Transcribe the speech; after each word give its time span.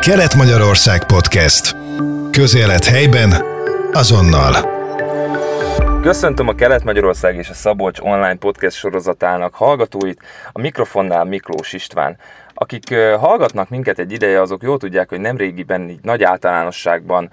Kelet-Magyarország 0.00 1.04
Podcast. 1.04 1.76
Közélet 2.30 2.84
helyben, 2.84 3.32
azonnal. 3.92 4.54
Köszöntöm 6.02 6.48
a 6.48 6.54
Kelet-Magyarország 6.54 7.36
és 7.36 7.48
a 7.48 7.54
Szabolcs 7.54 7.98
online 7.98 8.36
podcast 8.36 8.76
sorozatának 8.76 9.54
hallgatóit, 9.54 10.22
a 10.52 10.60
mikrofonnál 10.60 11.24
Miklós 11.24 11.72
István. 11.72 12.18
Akik 12.62 12.94
hallgatnak 12.94 13.68
minket 13.68 13.98
egy 13.98 14.12
ideje, 14.12 14.40
azok 14.40 14.62
jól 14.62 14.78
tudják, 14.78 15.08
hogy 15.08 15.20
nemrégiben 15.20 15.88
így 15.88 15.98
nagy 16.02 16.22
általánosságban 16.22 17.30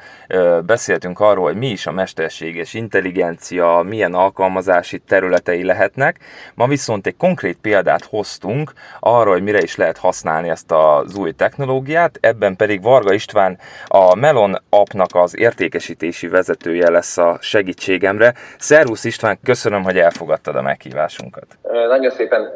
beszéltünk 0.65 1.19
arról, 1.19 1.43
hogy 1.45 1.55
mi 1.55 1.67
is 1.67 1.87
a 1.87 1.91
mesterséges 1.91 2.73
intelligencia, 2.73 3.81
milyen 3.85 4.13
alkalmazási 4.13 4.99
területei 4.99 5.63
lehetnek. 5.63 6.19
Ma 6.53 6.67
viszont 6.67 7.07
egy 7.07 7.17
konkrét 7.17 7.57
példát 7.61 8.05
hoztunk 8.05 8.71
arra, 8.99 9.31
hogy 9.31 9.43
mire 9.43 9.61
is 9.61 9.75
lehet 9.75 9.97
használni 9.97 10.49
ezt 10.49 10.71
az 10.71 11.17
új 11.17 11.31
technológiát, 11.31 12.17
ebben 12.21 12.55
pedig 12.55 12.81
Varga 12.81 13.13
István 13.13 13.59
a 13.87 14.15
Melon 14.15 14.55
appnak 14.69 15.09
az 15.11 15.37
értékesítési 15.37 16.27
vezetője 16.27 16.89
lesz 16.89 17.17
a 17.17 17.37
segítségemre. 17.41 18.33
Szervusz 18.57 19.03
István, 19.03 19.39
köszönöm, 19.43 19.83
hogy 19.83 19.97
elfogadtad 19.97 20.55
a 20.55 20.61
meghívásunkat. 20.61 21.45
Nagyon 21.87 22.11
szépen 22.11 22.51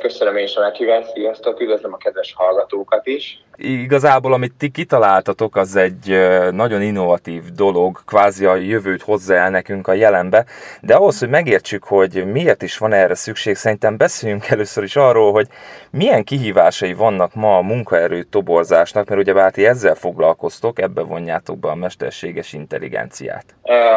köszönöm 0.00 0.36
én 0.36 0.44
is 0.44 0.56
a 0.56 0.60
meghívást, 0.60 1.12
sziasztok, 1.12 1.60
üdvözlöm 1.60 1.92
a 1.92 1.96
kedves 1.96 2.12
hallgatókat 2.36 3.06
is. 3.06 3.42
Igazából, 3.56 4.32
amit 4.32 4.52
ti 4.58 4.68
kitaláltatok, 4.68 5.56
az 5.56 5.76
egy 5.76 6.18
nagyon 6.50 6.82
innovatív 6.82 7.42
dolog, 7.42 8.04
kvázi 8.06 8.44
a 8.44 8.54
jövőt 8.54 9.02
hozza 9.02 9.34
el 9.34 9.50
nekünk 9.50 9.88
a 9.88 9.92
jelenbe, 9.92 10.44
de 10.80 10.94
ahhoz, 10.94 11.18
hogy 11.18 11.28
megértsük, 11.28 11.84
hogy 11.84 12.24
miért 12.32 12.62
is 12.62 12.78
van 12.78 12.92
erre 12.92 13.14
szükség, 13.14 13.54
szerintem 13.54 13.96
beszéljünk 13.96 14.48
először 14.48 14.82
is 14.82 14.96
arról, 14.96 15.32
hogy 15.32 15.46
milyen 15.90 16.24
kihívásai 16.24 16.94
vannak 16.94 17.34
ma 17.34 17.56
a 17.56 17.62
munkaerő 17.62 18.22
toborzásnak, 18.22 19.08
mert 19.08 19.20
ugye 19.20 19.50
ti 19.50 19.66
ezzel 19.66 19.94
foglalkoztok, 19.94 20.80
ebbe 20.80 21.02
vonjátok 21.02 21.58
be 21.58 21.68
a 21.68 21.74
mesterséges 21.74 22.52
intelligenciát. 22.52 23.44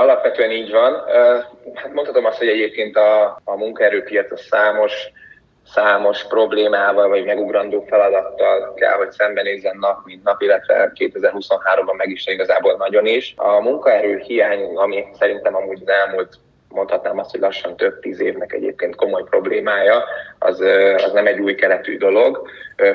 Alapvetően 0.02 0.52
így 0.52 0.72
van. 0.72 0.94
Hát 1.74 1.94
mondhatom 1.94 2.26
azt, 2.26 2.38
hogy 2.38 2.48
egyébként 2.48 2.96
a, 2.96 3.42
a 3.44 3.56
munkaerőpiac 3.58 4.42
számos 4.50 4.94
számos 5.74 6.28
problémával 6.28 7.08
vagy 7.08 7.26
megugrandó 7.26 7.86
feladattal 7.88 8.74
kell, 8.74 8.98
hogy 8.98 9.12
szembenézzen 9.12 9.78
nap, 9.80 10.06
mint 10.06 10.24
nap, 10.24 10.42
illetve 10.42 10.92
2023-ban 10.96 11.96
meg 11.98 12.10
is 12.10 12.28
igazából 12.28 12.76
nagyon 12.78 13.06
is. 13.06 13.34
A 13.38 13.62
munkaerő 13.62 14.18
hiány, 14.18 14.76
ami 14.76 15.06
szerintem 15.14 15.56
amúgy 15.56 15.82
az 15.82 15.90
elmúlt 15.90 16.40
mondhatnám 16.78 17.20
azt, 17.20 17.32
hogy 17.32 17.40
lassan 17.40 17.76
több 17.76 18.00
tíz 18.00 18.20
évnek 18.22 18.54
egyébként 18.54 18.96
komoly 18.96 19.24
problémája, 19.30 20.04
az, 20.40 20.60
az 21.06 21.12
nem 21.14 21.28
egy 21.28 21.40
új 21.40 21.56
keletű 21.56 21.98
dolog, 21.98 22.48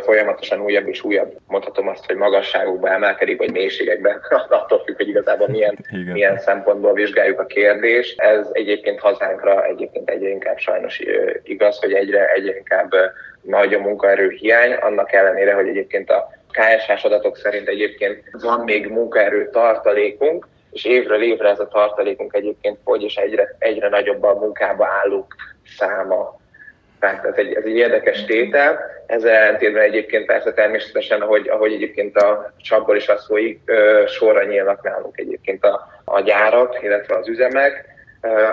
folyamatosan 0.02 0.60
újabb 0.60 0.88
és 0.88 1.04
újabb, 1.04 1.32
mondhatom 1.46 1.88
azt, 1.88 2.06
hogy 2.06 2.16
magasságokba 2.16 2.88
emelkedik, 2.88 3.38
vagy 3.38 3.52
mélységekben, 3.52 4.20
attól 4.48 4.82
függ, 4.84 4.96
hogy 4.96 5.08
igazából 5.08 5.48
milyen, 5.48 5.78
milyen 6.12 6.38
szempontból 6.38 6.92
vizsgáljuk 6.92 7.40
a 7.40 7.46
kérdést. 7.46 8.20
Ez 8.20 8.48
egyébként 8.52 9.00
hazánkra 9.00 9.64
egyébként 9.64 10.10
egyre 10.10 10.28
inkább 10.28 10.58
sajnos 10.58 11.00
igaz, 11.42 11.78
hogy 11.78 11.92
egyre, 11.92 12.32
egyre 12.32 12.56
inkább 12.56 12.94
nagy 13.42 13.74
a 13.74 13.78
munkaerő 13.78 14.28
hiány, 14.28 14.72
annak 14.72 15.12
ellenére, 15.12 15.54
hogy 15.54 15.68
egyébként 15.68 16.10
a 16.10 16.30
KSH 16.50 17.04
adatok 17.04 17.36
szerint 17.36 17.68
egyébként 17.68 18.22
van 18.42 18.60
még 18.60 18.88
munkaerő 18.88 19.50
tartalékunk, 19.50 20.46
és 20.72 20.84
évről 20.84 21.22
évre 21.22 21.48
ez 21.48 21.60
a 21.60 21.68
tartalékunk 21.68 22.34
egyébként 22.34 22.78
fogy, 22.84 23.02
és 23.02 23.16
egyre, 23.16 23.56
egyre 23.58 23.88
nagyobb 23.88 24.22
a 24.22 24.38
munkába 24.38 24.86
állók 24.86 25.34
száma. 25.76 26.40
Tehát 27.00 27.24
ez 27.24 27.34
egy, 27.36 27.52
ez 27.52 27.64
egy 27.64 27.76
érdekes 27.76 28.24
tétel. 28.24 28.80
Ezzel 29.06 29.34
ellentétben 29.34 29.82
egyébként 29.82 30.26
persze 30.26 30.52
természetesen, 30.52 31.20
ahogy, 31.20 31.48
ahogy 31.48 31.72
egyébként 31.72 32.16
a 32.16 32.52
csapból 32.56 32.96
is 32.96 33.08
az 33.08 33.26
folyik, 33.26 33.60
sorra 34.06 34.44
nyílnak 34.44 34.82
nálunk 34.82 35.18
egyébként 35.18 35.64
a, 35.64 35.88
a 36.04 36.20
gyárak, 36.20 36.82
illetve 36.82 37.16
az 37.16 37.28
üzemek, 37.28 37.84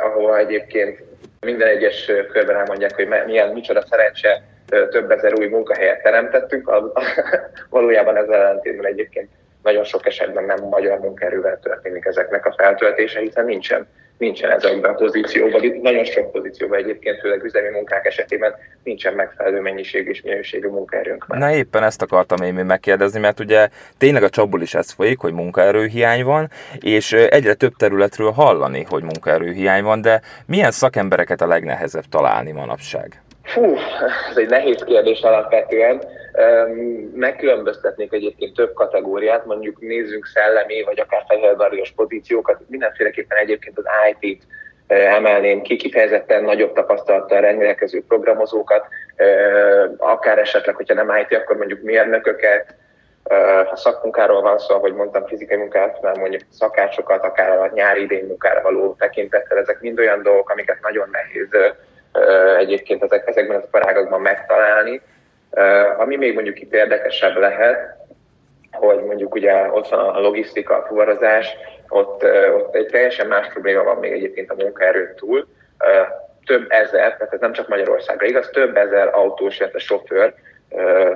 ahol 0.03 0.37
egyébként 0.37 1.03
minden 1.41 1.67
egyes 1.67 2.11
körben 2.31 2.55
elmondják, 2.55 2.95
hogy 2.95 3.07
milyen, 3.25 3.49
micsoda 3.49 3.85
szerencse, 3.89 4.43
több 4.89 5.11
ezer 5.11 5.33
új 5.39 5.47
munkahelyet 5.47 6.01
teremtettünk, 6.01 6.71
valójában 7.69 8.15
ezzel 8.15 8.33
ellentétben 8.33 8.85
egyébként 8.85 9.29
nagyon 9.63 9.83
sok 9.83 10.05
esetben 10.05 10.43
nem 10.43 10.63
magyar 10.69 10.99
munkaerővel 10.99 11.59
történik 11.59 12.05
ezeknek 12.05 12.45
a 12.45 12.53
feltöltése, 12.57 13.19
hiszen 13.19 13.45
nincsen, 13.45 13.87
nincsen 14.17 14.51
ezekben 14.51 14.91
a 14.91 14.93
pozícióban, 14.93 15.79
nagyon 15.81 16.05
sok 16.05 16.31
pozícióban 16.31 16.77
egyébként, 16.77 17.19
főleg 17.19 17.43
üzemi 17.43 17.69
munkák 17.69 18.05
esetében 18.05 18.55
nincsen 18.83 19.13
megfelelő 19.13 19.59
mennyiség 19.59 20.07
és 20.07 20.21
minőségű 20.21 20.67
munkaerőnk. 20.67 21.27
Már. 21.27 21.39
Na 21.39 21.51
éppen 21.51 21.83
ezt 21.83 22.01
akartam 22.01 22.41
én 22.41 22.53
megkérdezni, 22.53 23.19
mert 23.19 23.39
ugye 23.39 23.69
tényleg 23.97 24.23
a 24.23 24.29
csapból 24.29 24.61
is 24.61 24.73
ez 24.73 24.91
folyik, 24.91 25.19
hogy 25.19 25.33
munkaerőhiány 25.33 26.23
van, 26.23 26.49
és 26.79 27.13
egyre 27.13 27.53
több 27.53 27.73
területről 27.77 28.31
hallani, 28.31 28.85
hogy 28.89 29.03
munkaerőhiány 29.03 29.83
van, 29.83 30.01
de 30.01 30.21
milyen 30.45 30.71
szakembereket 30.71 31.41
a 31.41 31.47
legnehezebb 31.47 32.05
találni 32.09 32.51
manapság? 32.51 33.21
Fú, 33.43 33.75
ez 34.29 34.37
egy 34.37 34.49
nehéz 34.49 34.83
kérdés 34.83 35.21
alapvetően. 35.21 36.01
Megkülönböztetnék 37.13 38.13
egyébként 38.13 38.55
több 38.55 38.73
kategóriát, 38.73 39.45
mondjuk 39.45 39.79
nézzünk 39.79 40.25
szellemi, 40.25 40.83
vagy 40.83 40.99
akár 40.99 41.23
fehérbarjos 41.27 41.91
pozíciókat, 41.91 42.59
mindenféleképpen 42.67 43.37
egyébként 43.37 43.77
az 43.77 43.85
IT-t 44.11 44.43
emelném 44.87 45.61
ki, 45.61 45.75
kifejezetten 45.75 46.43
nagyobb 46.43 46.73
tapasztalattal 46.73 47.41
rendelkező 47.41 48.03
programozókat, 48.07 48.85
akár 49.97 50.37
esetleg, 50.37 50.75
hogyha 50.75 50.93
nem 50.93 51.17
IT, 51.17 51.37
akkor 51.37 51.57
mondjuk 51.57 51.81
mérnököket, 51.81 52.75
ha 53.69 53.75
szakmunkáról 53.75 54.41
van 54.41 54.57
szó, 54.57 54.75
ahogy 54.75 54.93
mondtam, 54.93 55.25
fizikai 55.25 55.57
munkát, 55.57 56.01
mert 56.01 56.17
mondjuk 56.17 56.41
szakácsokat, 56.49 57.23
akár 57.23 57.57
a 57.57 57.71
nyári 57.73 58.01
idény 58.01 58.25
munkára 58.27 58.61
való 58.61 58.95
tekintettel, 58.99 59.57
ezek 59.57 59.81
mind 59.81 59.99
olyan 59.99 60.23
dolgok, 60.23 60.49
amiket 60.49 60.81
nagyon 60.81 61.09
nehéz 61.11 61.73
egyébként 62.57 63.03
ezek, 63.03 63.27
ezekben 63.27 63.57
az 63.57 63.63
iparágakban 63.67 64.21
megtalálni. 64.21 65.01
Ami 65.97 66.15
még 66.15 66.33
mondjuk 66.33 66.61
itt 66.61 66.73
érdekesebb 66.73 67.37
lehet, 67.37 67.97
hogy 68.71 69.03
mondjuk 69.03 69.33
ugye 69.33 69.71
ott 69.71 69.87
van 69.87 69.99
a 69.99 70.19
logisztika, 70.19 70.75
a 70.75 70.85
fuvarozás, 70.87 71.55
ott, 71.89 72.23
ott 72.55 72.75
egy 72.75 72.85
teljesen 72.85 73.27
más 73.27 73.47
probléma 73.47 73.83
van 73.83 73.97
még 73.97 74.11
egyébként 74.11 74.51
a 74.51 74.55
munkaerőn 74.55 75.15
túl. 75.15 75.47
Több 76.45 76.65
ezer, 76.69 77.17
tehát 77.17 77.33
ez 77.33 77.39
nem 77.39 77.53
csak 77.53 77.67
Magyarországra 77.67 78.25
igaz, 78.25 78.49
több 78.49 78.77
ezer 78.77 79.07
autós, 79.07 79.59
illetve 79.59 79.79
sofőr 79.79 80.33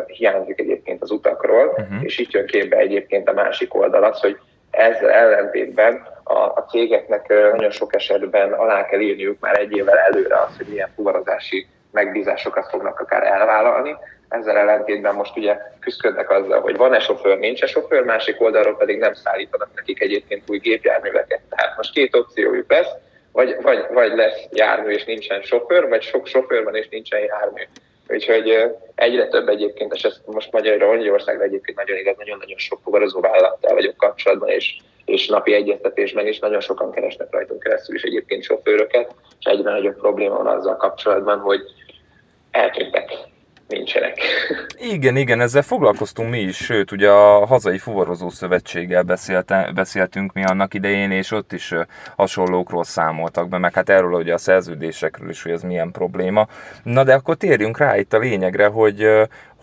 hiányzik 0.06 0.60
egyébként 0.60 1.02
az 1.02 1.12
utakról, 1.12 1.68
uh-huh. 1.68 2.04
és 2.04 2.18
itt 2.18 2.32
jön 2.32 2.46
képbe 2.46 2.78
egyébként 2.78 3.30
a 3.30 3.34
másik 3.34 3.76
oldal 3.76 4.04
az, 4.04 4.20
hogy 4.20 4.38
ezzel 4.72 5.10
ellentétben 5.10 6.08
a, 6.24 6.34
a 6.34 6.66
cégeknek 6.70 7.28
nagyon 7.28 7.72
sok 7.72 7.96
esetben 7.96 8.54
alá 8.54 8.86
kell 8.86 9.00
írniuk 9.00 9.40
már 9.40 9.60
egy 9.60 9.78
évvel 9.78 9.98
előre 9.98 10.36
azt, 10.36 10.58
hogy 10.58 10.68
milyen 10.68 10.90
fuvarozási 10.96 11.68
megbízásokat 11.94 12.70
fognak 12.70 13.00
akár 13.00 13.24
elvállalni. 13.24 13.96
Ezzel 14.30 14.58
ellentétben 14.58 15.16
most 15.16 15.38
ugye 15.38 15.58
küzdködnek 15.80 16.30
azzal, 16.30 16.62
hogy 16.62 16.78
van-e 16.78 17.00
sofőr, 17.00 17.38
nincs-e 17.38 17.66
sofőr, 17.66 18.04
másik 18.04 18.42
oldalról 18.42 18.78
pedig 18.78 18.98
nem 18.98 19.14
szállítanak 19.14 19.70
nekik 19.76 20.02
egyébként 20.02 20.50
új 20.50 20.58
gépjárműveket. 20.58 21.42
Tehát 21.50 21.78
most 21.78 21.94
két 21.94 22.16
opciójuk 22.16 22.72
lesz, 22.72 22.92
vagy, 23.32 23.56
vagy, 23.62 23.86
vagy 23.92 24.16
lesz 24.16 24.48
jármű 24.52 24.92
és 24.92 25.06
nincsen 25.06 25.42
sofőr, 25.42 25.88
vagy 25.90 26.02
sok 26.02 26.28
sofőr 26.28 26.64
van 26.64 26.76
és 26.76 26.90
nincsen 26.90 27.20
jármű. 27.20 27.62
Úgyhogy 28.08 28.74
egyre 28.96 29.28
több 29.28 29.48
egyébként, 29.48 29.94
és 29.94 30.04
ezt 30.04 30.22
most 30.26 30.52
Magyarországra 30.52 31.44
egyébként 31.44 31.78
nagyon 31.78 31.98
igaz, 31.98 32.16
nagyon-nagyon 32.18 32.58
sok 32.58 32.80
fuvarozó 32.84 33.20
vállalattal 33.20 33.74
vagyok 33.74 33.98
kapcsolatban, 33.98 34.50
és 34.50 34.78
és 35.06 35.28
napi 35.28 35.54
egyeztetésben 35.54 36.28
is 36.28 36.40
nagyon 36.40 36.60
sokan 36.60 36.92
keresnek 36.92 37.28
rajtunk 37.32 37.64
keresztül 37.64 37.96
is 37.96 38.04
egyébként 38.04 38.44
sofőröket, 38.44 39.14
és 39.40 39.46
egyre 39.46 39.70
nagyobb 39.70 39.98
probléma 39.98 40.44
van 40.44 40.58
azzal 40.58 40.76
kapcsolatban, 40.76 41.40
hogy 41.40 41.62
eltűntek 42.54 43.12
nincsenek. 43.68 44.18
Igen, 44.78 45.16
igen, 45.16 45.42
ezzel 45.42 45.62
foglalkoztunk 45.62 46.30
mi 46.30 46.40
is, 46.40 46.56
sőt, 46.56 46.92
ugye 46.92 47.10
a 47.10 47.46
Hazai 47.46 47.78
Fuvarozó 47.78 48.30
Szövetséggel 48.30 49.06
beszéltünk 49.74 50.34
mi 50.34 50.44
annak 50.44 50.74
idején, 50.74 51.12
és 51.12 51.32
ott 51.32 51.52
is 51.52 51.74
hasonlókról 52.16 52.84
számoltak 52.84 53.50
be, 53.50 53.58
meg 53.58 53.74
hát 53.74 53.90
erről 53.90 54.14
ugye 54.14 54.34
a 54.34 54.38
szerződésekről 54.38 55.30
is, 55.30 55.44
hogy 55.44 55.52
ez 55.52 55.62
milyen 55.62 55.92
probléma. 55.92 56.48
Na 56.84 57.04
de 57.04 57.14
akkor 57.14 57.36
térjünk 57.36 57.78
rá 57.78 57.98
itt 57.98 58.14
a 58.14 58.18
lényegre, 58.18 58.68
hogy 58.68 59.08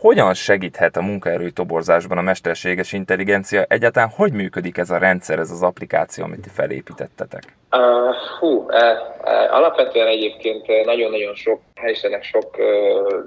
hogyan 0.00 0.34
segíthet 0.34 0.96
a 0.96 1.02
munkaerő 1.02 1.50
toborzásban 1.50 2.18
a 2.18 2.22
mesterséges 2.22 2.92
intelligencia? 2.92 3.64
Egyáltalán 3.68 4.08
hogy 4.16 4.32
működik 4.32 4.78
ez 4.78 4.90
a 4.90 4.98
rendszer, 4.98 5.38
ez 5.38 5.50
az 5.50 5.62
applikáció, 5.62 6.24
amit 6.24 6.40
ti 6.40 6.48
felépítettetek? 6.48 7.42
Uh, 7.70 8.14
hú, 8.38 8.48
uh, 8.48 8.74
uh, 9.22 9.54
alapvetően 9.54 10.06
egyébként 10.06 10.84
nagyon-nagyon 10.84 11.34
sok, 11.34 11.60
helysenek 11.74 12.22
sok 12.22 12.58
uh, 12.58 13.24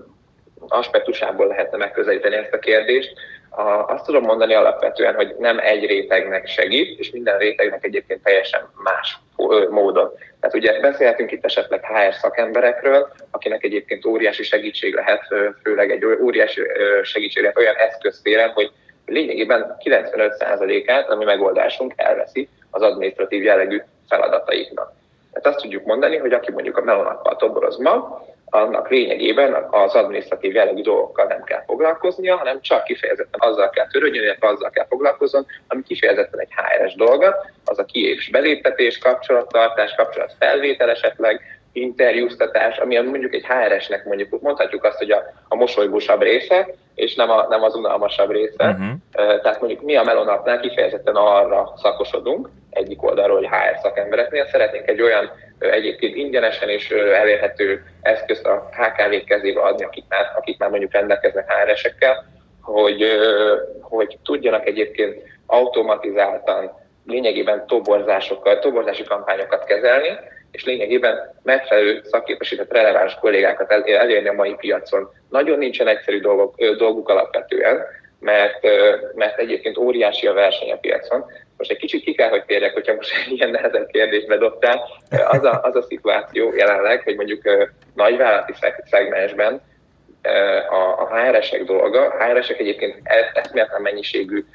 aspektusából 0.68 1.48
lehetne 1.48 1.78
megközelíteni 1.78 2.36
ezt 2.36 2.54
a 2.54 2.60
kérdést. 2.60 3.14
A, 3.56 3.94
azt 3.94 4.06
tudom 4.06 4.24
mondani 4.24 4.54
alapvetően, 4.54 5.16
hogy 5.16 5.36
nem 5.40 5.60
egy 5.60 5.86
rétegnek 5.86 6.48
segít, 6.48 7.00
és 7.00 7.12
minden 7.12 7.38
rétegnek 7.38 7.86
egyébként 7.86 8.24
teljesen 8.24 8.62
más 8.84 9.18
módon. 9.70 10.12
Tehát 10.40 10.56
ugye 10.56 10.80
beszélhetünk 10.80 11.32
itt 11.32 11.46
esetleg 11.46 11.86
HR 11.86 12.14
szakemberekről, 12.14 13.12
akinek 13.32 13.64
egyébként 13.64 14.06
óriási 14.06 14.44
segítség 14.44 14.94
lehet, 14.94 15.28
főleg 15.64 15.92
egy 15.92 16.06
óriási 16.06 16.62
segítség 17.04 17.42
lehet 17.42 17.58
olyan 17.58 17.76
eszköztéren, 17.76 18.50
hogy 18.50 18.72
lényegében 19.06 19.78
95%-át 19.84 21.10
a 21.10 21.16
megoldásunk 21.16 21.94
elveszi 21.96 22.50
az 22.72 22.82
administratív 22.82 23.44
jellegű 23.44 23.82
feladataiknak. 24.10 24.92
Tehát 25.34 25.48
azt 25.48 25.64
tudjuk 25.64 25.86
mondani, 25.86 26.18
hogy 26.18 26.34
aki 26.34 26.52
mondjuk 26.52 26.78
a 26.78 26.84
melonappal 26.84 27.36
toboroz 27.36 27.78
ma, 27.78 28.26
annak 28.54 28.90
lényegében 28.90 29.68
az 29.72 29.94
adminisztratív 29.94 30.54
jellegű 30.54 30.82
dolgokkal 30.82 31.26
nem 31.26 31.44
kell 31.44 31.64
foglalkoznia, 31.66 32.38
hanem 32.38 32.62
csak 32.62 32.84
kifejezetten 32.84 33.40
azzal 33.50 33.70
kell 33.70 33.88
törődni, 33.88 34.18
illetve 34.18 34.48
azzal 34.48 34.70
kell 34.70 34.86
foglalkozni, 34.90 35.40
ami 35.68 35.84
kifejezetten 35.84 36.40
egy 36.40 36.54
HR-es 36.56 36.96
dolga, 36.96 37.46
az 37.66 37.80
a 37.80 37.86
ki- 37.86 38.08
és 38.08 38.30
beléptetés, 38.30 38.98
kapcsolattartás, 38.98 39.96
kapcsolatfelvétel 39.96 40.90
esetleg, 40.90 41.42
interjúztatás, 41.74 42.78
ami 42.78 43.00
mondjuk 43.00 43.34
egy 43.34 43.46
HR-esnek 43.46 44.06
mondjuk 44.06 44.42
mondhatjuk 44.42 44.84
azt, 44.84 44.98
hogy 44.98 45.12
a, 45.12 45.24
a 45.48 45.56
mosolygósabb 45.56 46.22
része, 46.22 46.68
és 46.96 47.16
nem, 47.16 47.30
a, 47.30 47.46
nem 47.50 47.64
az 47.64 47.76
unalmasabb 47.76 48.32
része. 48.32 48.66
Uh-huh. 48.66 49.42
Tehát 49.42 49.60
mondjuk 49.60 49.82
mi 49.82 49.96
a 49.96 50.04
Melonapnál 50.04 50.60
kifejezetten 50.60 51.16
arra 51.16 51.74
szakosodunk, 51.78 52.50
egyik 52.70 53.04
oldalról, 53.04 53.38
hogy 53.38 53.48
HR 53.48 53.80
szakembereknél 53.82 54.46
szeretnénk 54.46 54.90
egy 54.90 55.02
olyan 55.02 55.32
egyébként 55.72 56.16
ingyenesen 56.16 56.70
és 56.70 56.90
elérhető 56.90 57.84
eszközt 58.02 58.46
a 58.46 58.70
HKV 58.72 59.26
kezébe 59.26 59.62
adni, 59.62 59.84
akik 59.84 60.04
már, 60.10 60.32
akik 60.36 60.58
már 60.58 60.70
mondjuk 60.70 60.94
rendelkeznek 60.94 61.52
HR-esekkel, 61.52 62.26
hogy, 62.62 63.06
hogy 63.82 64.18
tudjanak 64.24 64.68
egyébként 64.68 65.24
automatizáltan 65.46 66.82
lényegében 67.06 67.68
toborzásokkal, 67.68 68.60
toborzási 68.60 69.04
kampányokat 69.04 69.64
kezelni, 69.64 70.10
és 70.52 70.66
lényegében 70.66 71.34
megfelelő 71.44 72.02
szakképesített 72.04 72.72
releváns 72.72 73.16
kollégákat 73.16 73.72
elérni 73.72 74.28
a 74.28 74.34
mai 74.34 74.56
piacon. 74.56 75.10
Nagyon 75.30 75.58
nincsen 75.58 75.88
egyszerű 75.88 76.20
dolgok, 76.20 76.64
dolguk 76.78 77.10
alapvetően, 77.10 77.86
mert, 78.20 78.68
mert 79.16 79.40
egyébként 79.40 79.78
óriási 79.78 80.28
a 80.28 80.34
verseny 80.34 80.72
a 80.72 80.78
piacon. 80.78 81.26
Most 81.58 81.72
egy 81.72 81.78
kicsit 81.78 82.04
ki 82.04 82.14
kell, 82.14 82.30
hogy 82.30 82.44
térjek, 82.46 82.74
hogyha 82.74 82.94
most 82.94 83.12
egy 83.26 83.32
ilyen 83.38 83.50
nehezebb 83.50 83.88
kérdést 83.88 84.38
dobtál. 84.38 84.82
Az 85.30 85.44
a, 85.44 85.60
az 85.64 85.76
a 85.76 85.82
szituáció 85.82 86.54
jelenleg, 86.54 87.02
hogy 87.04 87.16
mondjuk 87.16 87.42
nagyvállalati 87.96 88.54
szegmensben 88.90 89.62
a, 90.70 91.02
a 91.02 91.18
HR-esek 91.18 91.64
dolga, 91.64 92.16
HR-esek 92.20 92.60
egyébként 92.60 93.00
e, 93.04 93.32
eszméletlen 93.34 93.82
mennyiségű 93.82 94.46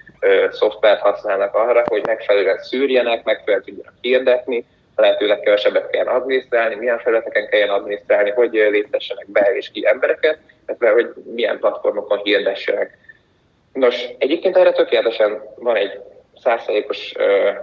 szoftvert 0.51 1.01
használnak 1.01 1.55
arra, 1.55 1.85
hogy 1.87 2.07
megfelelően 2.07 2.59
szűrjenek, 2.59 3.25
megfelelően 3.25 3.65
tudjanak 3.65 3.95
hirdetni, 4.01 4.65
lehetőleg 4.97 5.41
kevesebbet 5.41 5.91
kell 5.91 6.07
adminisztrálni, 6.07 6.75
milyen 6.75 6.99
felületeken 6.99 7.49
kelljen 7.49 7.69
adminisztrálni, 7.69 8.31
hogy 8.31 8.53
létessenek 8.53 9.31
be 9.31 9.51
és 9.55 9.71
ki 9.71 9.87
embereket, 9.87 10.39
illetve 10.67 10.91
hogy 10.91 11.13
milyen 11.35 11.59
platformokon 11.59 12.19
hirdessenek. 12.19 12.99
Nos, 13.73 14.05
egyébként 14.19 14.57
erre 14.57 14.73
tökéletesen 14.73 15.43
van 15.57 15.77
egy 15.77 16.01
százszerékos 16.43 17.13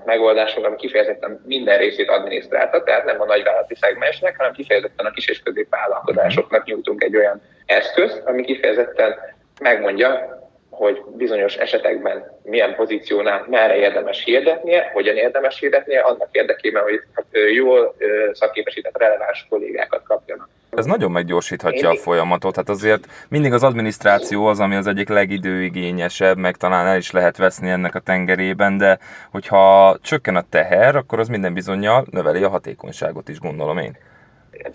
megoldásunk, 0.05 0.65
ami 0.65 0.75
kifejezetten 0.75 1.41
minden 1.45 1.77
részét 1.77 2.09
adminisztrálta, 2.09 2.83
tehát 2.83 3.05
nem 3.05 3.21
a 3.21 3.25
nagyvállalati 3.25 3.75
szegmensnek, 3.75 4.37
hanem 4.37 4.53
kifejezetten 4.53 5.05
a 5.05 5.11
kis 5.11 5.27
és 5.27 5.41
középvállalkozásoknak 5.43 6.65
nyújtunk 6.65 7.03
egy 7.03 7.15
olyan 7.15 7.41
eszközt, 7.65 8.21
ami 8.25 8.43
kifejezetten 8.43 9.15
megmondja, 9.61 10.43
hogy 10.69 11.01
bizonyos 11.07 11.55
esetekben 11.55 12.39
milyen 12.43 12.75
pozíciónál 12.75 13.45
merre 13.49 13.75
érdemes 13.75 14.23
hirdetnie, 14.23 14.89
hogyan 14.93 15.15
érdemes 15.15 15.59
hirdetnie, 15.59 15.99
annak 15.99 16.29
érdekében, 16.31 16.83
hogy 16.83 17.01
hát, 17.13 17.25
jól 17.53 17.95
szakképesített, 18.31 18.97
releváns 18.97 19.45
kollégákat 19.49 20.03
kapjanak. 20.03 20.49
Ez 20.75 20.85
nagyon 20.85 21.11
meggyorsíthatja 21.11 21.89
Én... 21.89 21.97
a 21.97 22.01
folyamatot, 22.01 22.55
hát 22.55 22.69
azért 22.69 23.07
mindig 23.27 23.53
az 23.53 23.63
adminisztráció 23.63 24.45
az, 24.45 24.59
ami 24.59 24.75
az 24.75 24.87
egyik 24.87 25.09
legidőigényesebb, 25.09 26.37
meg 26.37 26.55
talán 26.55 26.87
el 26.87 26.97
is 26.97 27.11
lehet 27.11 27.37
veszni 27.37 27.69
ennek 27.69 27.95
a 27.95 27.99
tengerében, 27.99 28.77
de 28.77 28.99
hogyha 29.31 29.97
csökken 30.01 30.35
a 30.35 30.45
teher, 30.49 30.95
akkor 30.95 31.19
az 31.19 31.27
minden 31.27 31.53
bizonyal 31.53 32.05
növeli 32.09 32.43
a 32.43 32.49
hatékonyságot 32.49 33.29
is, 33.29 33.39
gondolom 33.39 33.77
én. 33.77 33.97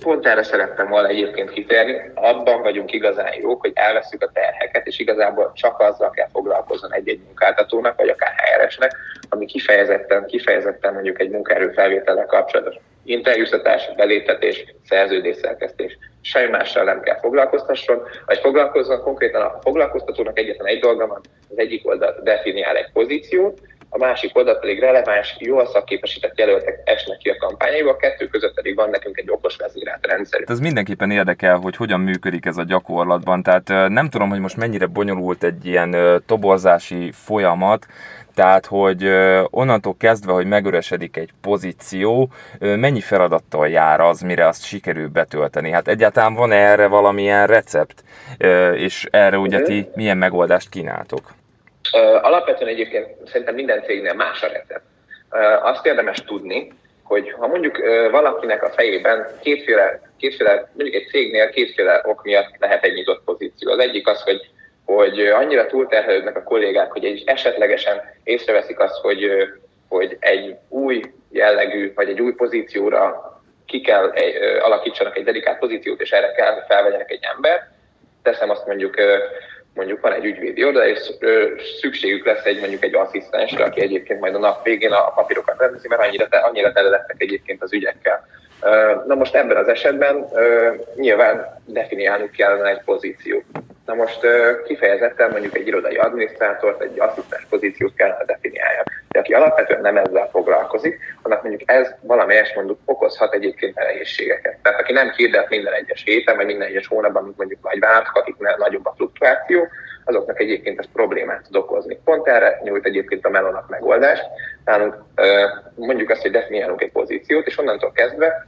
Pont 0.00 0.26
erre 0.26 0.42
szerettem 0.42 0.88
volna 0.88 1.08
egyébként 1.08 1.50
kitérni. 1.50 2.10
Abban 2.14 2.62
vagyunk 2.62 2.92
igazán 2.92 3.34
jók, 3.40 3.60
hogy 3.60 3.72
elveszük 3.74 4.22
a 4.22 4.30
terheket, 4.32 4.86
és 4.86 4.98
igazából 4.98 5.52
csak 5.54 5.80
azzal 5.80 6.10
kell 6.10 6.28
foglalkozni 6.32 6.88
egy-egy 6.90 7.20
munkáltatónak, 7.24 7.96
vagy 7.96 8.08
akár 8.08 8.34
HR-esnek, 8.36 8.96
ami 9.28 9.46
kifejezetten, 9.46 10.26
kifejezetten 10.26 10.92
mondjuk 10.92 11.20
egy 11.20 11.30
munkaerő 11.30 11.72
felvétele 11.72 12.24
kapcsolatos. 12.24 12.74
Interjúztatás, 13.04 13.94
beléptetés, 13.96 14.64
szerződésszerkesztés. 14.88 15.98
Semmi 16.20 16.50
mással 16.50 16.84
nem 16.84 17.00
kell 17.00 17.18
foglalkoztasson, 17.18 18.02
vagy 18.26 18.38
foglalkozzon 18.38 19.02
konkrétan 19.02 19.42
a 19.42 19.58
foglalkoztatónak 19.62 20.38
egyetlen 20.38 20.66
egy 20.66 20.80
dolga 20.80 21.06
van, 21.06 21.20
az 21.50 21.58
egyik 21.58 21.86
oldal 21.88 22.20
definiál 22.22 22.76
egy 22.76 22.92
pozíciót, 22.92 23.60
a 23.92 23.98
másik 23.98 24.37
oldal 24.37 24.58
pedig 24.58 24.81
releváns, 24.81 25.37
jól 25.38 25.66
szakképesített 25.66 26.38
jelöltek 26.38 26.81
esnek 26.84 27.19
ki 27.19 27.28
a 27.28 27.37
kampányaiba, 27.37 27.90
a 27.90 27.96
kettő 27.96 28.26
között 28.26 28.54
pedig 28.54 28.76
van 28.76 28.90
nekünk 28.90 29.19
egy 29.19 29.31
okos 29.31 29.56
vezérelt 29.56 30.06
rendszer. 30.06 30.42
Ez 30.46 30.60
mindenképpen 30.60 31.10
érdekel, 31.10 31.56
hogy 31.56 31.76
hogyan 31.76 32.00
működik 32.00 32.46
ez 32.46 32.56
a 32.56 32.64
gyakorlatban, 32.64 33.42
tehát 33.42 33.88
nem 33.88 34.08
tudom, 34.08 34.28
hogy 34.28 34.40
most 34.40 34.56
mennyire 34.56 34.87
bonyolult 34.87 35.44
egy 35.44 35.66
ilyen 35.66 36.22
toborzási 36.26 37.12
folyamat, 37.12 37.87
tehát, 38.34 38.66
hogy 38.66 39.10
onnantól 39.50 39.94
kezdve, 39.98 40.32
hogy 40.32 40.46
megöresedik 40.46 41.16
egy 41.16 41.31
pozíció, 41.40 42.32
mennyi 42.58 43.00
feladattal 43.00 43.69
jár 43.69 44.00
az, 44.00 44.20
mire 44.20 44.46
azt 44.46 44.64
sikerül 44.64 45.08
betölteni? 45.08 45.70
Hát 45.70 45.88
egyáltalán 45.88 46.34
van 46.34 46.52
erre 46.52 46.87
valamilyen 46.87 47.46
recept, 47.46 48.04
és 48.75 49.08
erre 49.10 49.38
ugye 49.38 49.62
ti 49.62 49.88
milyen 49.94 50.16
megoldást 50.16 50.69
kínáltok? 50.69 51.38
Alapvetően 52.22 52.70
egyébként 52.70 53.28
szerintem 53.28 53.54
minden 53.54 53.82
cégnél 53.82 54.14
más 54.14 54.42
a 54.42 54.46
recept. 54.46 54.84
Azt 55.62 55.86
érdemes 55.86 56.24
tudni, 56.24 56.72
hogy 57.02 57.32
ha 57.32 57.46
mondjuk 57.46 57.76
valakinek 58.10 58.62
a 58.62 58.70
fejében 58.70 59.26
kétféle, 59.40 60.00
kétféle, 60.18 60.70
mondjuk 60.72 61.02
egy 61.02 61.08
cégnél 61.08 61.50
kétféle 61.50 62.00
ok 62.04 62.22
miatt 62.22 62.50
lehet 62.58 62.84
egy 62.84 62.92
nyitott 62.92 63.24
pozíció. 63.24 63.70
Az 63.70 63.78
egyik 63.78 64.08
az, 64.08 64.22
hogy, 64.22 64.50
hogy 64.84 65.20
annyira 65.20 65.66
túlterhelődnek 65.66 66.36
a 66.36 66.42
kollégák, 66.42 66.92
hogy 66.92 67.04
egy 67.04 67.22
esetlegesen 67.26 68.00
észreveszik 68.24 68.78
azt, 68.78 69.00
hogy, 69.00 69.30
hogy 69.88 70.16
egy 70.20 70.56
új 70.68 71.02
jellegű, 71.30 71.92
vagy 71.94 72.08
egy 72.08 72.20
új 72.20 72.32
pozícióra 72.32 73.30
ki 73.66 73.80
kell 73.80 74.10
egy, 74.10 74.36
alakítsanak 74.60 75.16
egy 75.16 75.24
dedikált 75.24 75.58
pozíciót, 75.58 76.00
és 76.00 76.10
erre 76.10 76.32
kell, 76.32 76.64
felvegyenek 76.68 77.10
egy 77.10 77.24
ember. 77.34 77.70
Teszem 78.22 78.50
azt 78.50 78.66
mondjuk 78.66 78.94
mondjuk 79.75 80.00
van 80.00 80.12
egy 80.12 80.25
ügyvédi 80.25 80.64
oda, 80.64 80.87
és 80.87 80.99
szükségük 81.81 82.26
lesz 82.26 82.44
egy 82.44 82.61
mondjuk 82.61 82.84
egy 82.84 82.94
asszisztensre, 82.94 83.64
aki 83.64 83.80
egyébként 83.80 84.21
majd 84.21 84.35
a 84.35 84.38
nap 84.38 84.64
végén 84.64 84.92
a 84.92 85.12
papírokat 85.12 85.59
rendezi, 85.59 85.88
mert 85.88 86.02
annyira, 86.02 86.28
te, 86.28 86.37
annyira 86.37 86.73
tele 86.73 86.88
lettek 86.88 87.23
egyébként 87.23 87.62
az 87.62 87.73
ügyekkel. 87.73 88.26
Na 89.06 89.14
most 89.14 89.35
ebben 89.35 89.56
az 89.56 89.68
esetben 89.68 90.28
nyilván 90.94 91.62
definiálni 91.64 92.30
kellene 92.30 92.68
egy 92.68 92.83
pozíciót. 92.85 93.44
Na 93.87 93.94
most 93.94 94.21
kifejezetten 94.66 95.30
mondjuk 95.30 95.56
egy 95.56 95.66
irodai 95.66 95.97
adminisztrátort, 95.97 96.83
egy 96.83 97.00
asszisztens 97.00 97.47
pozíciót 97.49 97.94
kellene 97.94 98.25
definiálja. 98.25 98.83
Aki 99.20 99.32
alapvetően 99.32 99.80
nem 99.80 99.96
ezzel 99.96 100.28
foglalkozik, 100.30 101.00
annak 101.22 101.42
mondjuk 101.42 101.70
ez 101.70 101.94
valamelyes 102.00 102.54
mondjuk 102.54 102.78
okozhat 102.84 103.34
egyébként 103.34 103.74
nehézségeket. 103.74 104.56
Tehát 104.62 104.80
aki 104.80 104.92
nem 104.92 105.12
hirdet 105.16 105.48
minden 105.48 105.72
egyes 105.72 106.02
héten, 106.04 106.36
vagy 106.36 106.46
minden 106.46 106.68
egyes 106.68 106.86
hónapban, 106.86 107.24
mint 107.24 107.36
mondjuk 107.36 107.62
nagy 107.62 107.78
vállalatok, 107.78 108.16
akiknél 108.16 108.56
nagyobb 108.58 108.86
a 108.86 108.94
fluktuáció, 108.96 109.68
azoknak 110.04 110.40
egyébként 110.40 110.78
ez 110.78 110.86
problémát 110.92 111.42
tud 111.42 111.56
okozni. 111.56 112.00
Pont 112.04 112.26
erre 112.26 112.60
nyújt 112.62 112.86
egyébként 112.86 113.24
a 113.24 113.30
melonnak 113.30 113.68
megoldást. 113.68 114.24
Nálunk 114.64 114.96
mondjuk 115.74 116.10
azt, 116.10 116.22
hogy 116.22 116.30
definiálunk 116.30 116.82
egy 116.82 116.92
pozíciót, 116.92 117.46
és 117.46 117.58
onnantól 117.58 117.92
kezdve 117.92 118.46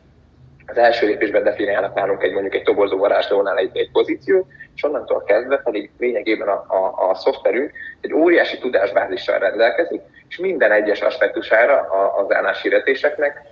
az 0.67 0.77
első 0.77 1.07
lépésben 1.07 1.45
definiálnak 1.45 1.95
nálunk 1.95 2.23
egy 2.23 2.33
mondjuk 2.33 2.55
egy 2.55 2.63
toborzó 2.63 2.99
varázslónál 2.99 3.59
egy, 3.59 3.77
egy 3.77 3.91
pozíciót, 3.91 4.47
és 4.75 4.85
onnantól 4.85 5.23
kezdve 5.23 5.57
pedig 5.57 5.91
lényegében 5.99 6.49
a, 6.49 6.65
a, 6.69 7.09
a 7.11 7.15
szoftverünk 7.15 7.73
egy 8.01 8.13
óriási 8.13 8.59
tudásbázissal 8.59 9.39
rendelkezik, 9.39 10.01
és 10.29 10.39
minden 10.39 10.73
egyes 10.73 11.01
aspektusára 11.01 11.81
az 12.17 12.35
álláshirdetéseknek 12.35 13.43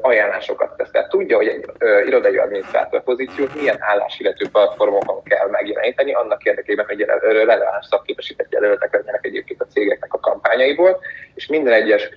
ajánlásokat 0.00 0.76
tesz. 0.76 0.90
Tehát 0.90 1.08
tudja, 1.08 1.36
hogy 1.36 1.46
egy 1.46 1.64
ö, 1.78 2.00
irodai 2.06 2.36
adminisztrátor 2.36 3.02
pozíciót 3.02 3.54
milyen 3.54 3.76
álláshirdető 3.80 4.48
platformokon 4.52 5.22
kell 5.22 5.48
megjeleníteni, 5.48 6.12
annak 6.12 6.44
érdekében, 6.44 6.86
hogy 6.86 7.06
releváns 7.20 7.86
szakképesített 7.86 8.52
jelöltek 8.52 8.92
legyenek 8.92 9.24
egyébként 9.26 9.60
a 9.60 9.66
cégeknek 9.72 10.14
a 10.14 10.20
kampányaiból, 10.20 11.00
és 11.34 11.46
minden 11.46 11.72
egyes 11.72 12.10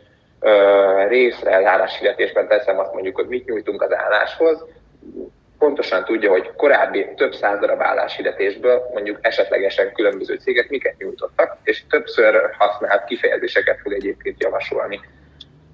részre 1.07 1.69
álláshirdetésben 1.69 2.47
teszem 2.47 2.79
azt 2.79 2.93
mondjuk, 2.93 3.15
hogy 3.15 3.27
mit 3.27 3.45
nyújtunk 3.45 3.81
az 3.81 3.95
álláshoz, 3.95 4.65
pontosan 5.57 6.05
tudja, 6.05 6.29
hogy 6.31 6.51
korábbi 6.55 7.07
több 7.15 7.33
száz 7.33 7.59
darab 7.59 7.81
álláshirdetésből 7.81 8.89
mondjuk 8.93 9.17
esetlegesen 9.21 9.93
különböző 9.93 10.35
cégek 10.35 10.69
miket 10.69 10.97
nyújtottak, 10.97 11.57
és 11.63 11.83
többször 11.89 12.49
használt 12.57 13.03
kifejezéseket 13.03 13.79
fog 13.83 13.93
egyébként 13.93 14.41
javasolni. 14.43 14.99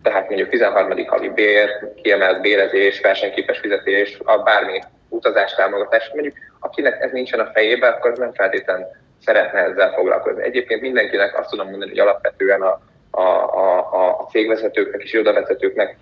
Tehát 0.04 0.28
mondjuk 0.28 0.50
13. 0.50 1.08
havi 1.08 1.30
bér, 1.30 1.70
kiemelt 2.02 2.42
bérezés, 2.42 3.02
versenyképes 3.02 3.60
fizetés, 3.60 4.20
a 4.24 4.38
bármi 4.38 4.80
utazástámogatás, 5.10 6.12
mondjuk 6.14 6.36
akinek 6.60 7.02
ez 7.02 7.12
nincsen 7.12 7.40
a 7.40 7.52
fejében, 7.54 7.94
akkor 7.94 8.18
nem 8.18 8.34
feltétlenül 8.34 8.86
szeretne 9.26 9.60
ezzel 9.60 9.94
foglalkozni. 9.94 10.44
Egyébként 10.44 10.82
mindenkinek 10.82 11.40
azt 11.40 11.50
tudom 11.50 11.70
mondani, 11.70 11.90
hogy 11.90 12.00
alapvetően 12.00 12.62
a, 12.62 12.82
a, 13.20 13.94
a, 13.94 14.20
a 14.20 14.28
cégvezetőknek 14.32 15.02
és 15.02 15.14
irodavezetőknek 15.14 15.98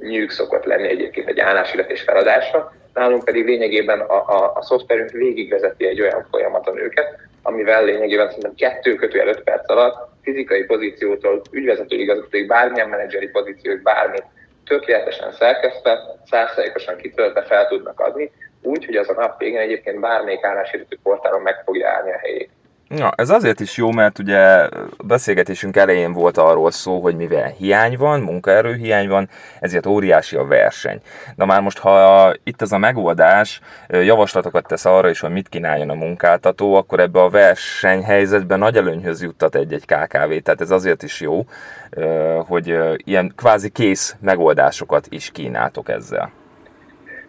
nyűg 0.00 0.30
szokott 0.30 0.64
lenni 0.64 0.88
egyébként 0.88 1.28
egy 1.28 1.40
állásilletés 1.40 2.02
feladásra, 2.02 2.72
nálunk 2.94 3.24
pedig 3.24 3.46
lényegében 3.46 4.00
a, 4.00 4.14
a, 4.14 4.52
a 4.54 4.62
szoftverünk 4.62 5.10
végigvezeti 5.10 5.86
egy 5.86 6.00
olyan 6.00 6.26
folyamaton 6.30 6.78
őket, 6.78 7.18
amivel 7.42 7.84
lényegében 7.84 8.26
szerintem 8.26 8.54
kettő 8.54 8.94
kötőjel 8.94 9.28
öt 9.28 9.42
perc 9.42 9.70
alatt 9.70 10.08
fizikai 10.22 10.64
pozíciótól 10.64 11.42
ügyvezető 11.50 11.96
igazgatóig 11.96 12.46
bármilyen 12.46 12.88
menedzseri 12.88 13.28
pozícióig 13.28 13.82
bármit 13.82 14.24
tökéletesen 14.66 15.32
szerkesztve, 15.32 15.98
százszerékosan 16.30 16.96
kitöltve 16.96 17.42
fel 17.42 17.68
tudnak 17.68 18.00
adni, 18.00 18.30
úgy, 18.62 18.84
hogy 18.84 18.96
az 18.96 19.08
a 19.08 19.12
nap 19.12 19.38
végén 19.38 19.58
egyébként 19.58 20.00
bármelyik 20.00 20.44
álláshirdető 20.44 20.98
portálon 21.02 21.42
meg 21.42 21.62
fogja 21.64 21.88
állni 21.88 22.10
a 22.10 22.18
helyét. 22.18 22.50
Ja, 22.90 23.12
ez 23.16 23.30
azért 23.30 23.60
is 23.60 23.76
jó, 23.76 23.90
mert 23.90 24.18
ugye 24.18 24.38
a 24.38 24.68
beszélgetésünk 25.04 25.76
elején 25.76 26.12
volt 26.12 26.36
arról 26.36 26.70
szó, 26.70 27.00
hogy 27.00 27.16
mivel 27.16 27.46
hiány 27.46 27.96
van, 27.96 28.20
munkaerő 28.20 28.74
hiány 28.74 29.08
van, 29.08 29.28
ezért 29.60 29.86
óriási 29.86 30.36
a 30.36 30.44
verseny. 30.44 31.00
De 31.36 31.44
már 31.44 31.60
most, 31.60 31.78
ha 31.78 32.32
itt 32.44 32.62
ez 32.62 32.72
a 32.72 32.78
megoldás 32.78 33.60
javaslatokat 33.88 34.66
tesz 34.66 34.84
arra 34.84 35.08
is, 35.08 35.20
hogy 35.20 35.30
mit 35.30 35.48
kínáljon 35.48 35.90
a 35.90 35.94
munkáltató, 35.94 36.74
akkor 36.74 37.00
ebbe 37.00 37.20
a 37.22 37.28
versenyhelyzetben 37.28 38.58
nagy 38.58 38.76
előnyhöz 38.76 39.22
juttat 39.22 39.54
egy-egy 39.54 39.84
KKV. 39.84 40.32
Tehát 40.42 40.60
ez 40.60 40.70
azért 40.70 41.02
is 41.02 41.20
jó, 41.20 41.44
hogy 42.46 42.78
ilyen 42.96 43.32
kvázi 43.36 43.68
kész 43.68 44.16
megoldásokat 44.20 45.06
is 45.08 45.30
kínáltok 45.30 45.88
ezzel. 45.88 46.30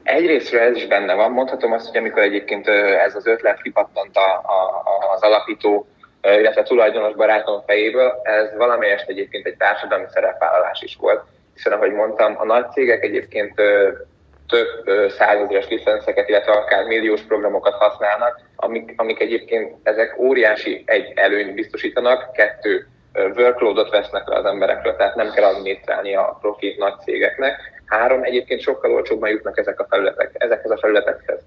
Egyrésztről 0.09 0.61
ez 0.61 0.75
is 0.75 0.87
benne 0.87 1.13
van. 1.13 1.31
Mondhatom 1.31 1.71
azt, 1.71 1.87
hogy 1.87 1.97
amikor 1.97 2.21
egyébként 2.21 2.67
ez 2.67 3.15
az 3.15 3.27
ötlet 3.27 3.61
kipattant 3.61 4.15
a, 4.15 4.33
a, 4.35 5.13
az 5.13 5.21
alapító, 5.21 5.87
illetve 6.21 6.63
tulajdonos 6.63 7.13
barátom 7.15 7.61
fejéből, 7.65 8.19
ez 8.23 8.57
valamelyest 8.57 9.09
egyébként 9.09 9.45
egy 9.45 9.57
társadalmi 9.57 10.05
szerepvállalás 10.13 10.81
is 10.81 10.97
volt. 10.99 11.23
Hiszen, 11.53 11.73
ahogy 11.73 11.91
mondtam, 11.91 12.35
a 12.37 12.45
nagy 12.45 12.71
cégek 12.71 13.03
egyébként 13.03 13.61
több 14.47 14.89
százezeres 15.09 15.67
licenszeket, 15.67 16.29
illetve 16.29 16.51
akár 16.51 16.85
milliós 16.85 17.21
programokat 17.21 17.73
használnak, 17.73 18.39
amik, 18.55 18.93
amik 18.95 19.19
egyébként 19.19 19.75
ezek 19.83 20.19
óriási 20.19 20.83
egy 20.85 21.11
előnyt 21.15 21.53
biztosítanak, 21.53 22.31
kettő 22.31 22.87
workloadot 23.13 23.89
vesznek 23.89 24.27
le 24.27 24.35
az 24.35 24.45
emberekről, 24.45 24.95
tehát 24.95 25.15
nem 25.15 25.31
kell 25.31 25.43
adminisztrálni 25.43 26.15
a 26.15 26.37
profi 26.41 26.75
nagy 26.77 26.99
cégeknek, 26.99 27.78
Három, 27.89 28.23
egyébként 28.23 28.61
sokkal 28.61 28.91
olcsóbban 28.91 29.29
jutnak 29.29 29.57
ezek 29.57 29.79
a 29.79 29.87
felületek, 29.89 30.31
ezekhez 30.33 30.71
a 30.71 30.77
felületekhez. 30.77 31.39